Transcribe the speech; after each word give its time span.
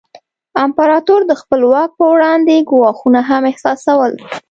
امپراتور 0.63 1.21
د 1.27 1.31
خپل 1.41 1.61
واک 1.71 1.89
پر 1.97 2.07
وړاندې 2.11 2.65
ګواښونه 2.69 3.21
هم 3.29 3.41
احساسول. 3.51 4.11